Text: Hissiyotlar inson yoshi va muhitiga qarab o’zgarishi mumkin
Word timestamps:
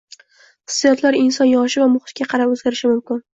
Hissiyotlar 0.71 1.17
inson 1.19 1.49
yoshi 1.51 1.83
va 1.85 1.89
muhitiga 1.97 2.29
qarab 2.33 2.57
o’zgarishi 2.57 2.93
mumkin 2.95 3.23